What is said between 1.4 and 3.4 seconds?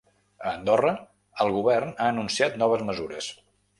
el govern ha anunciat noves mesures.